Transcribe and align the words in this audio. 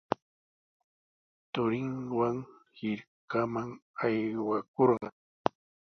Turinwan 1.53 2.37
hirkaman 2.77 3.69
aywakurqan. 4.05 5.13